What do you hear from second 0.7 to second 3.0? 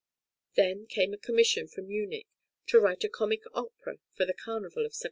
came a commission from Munich to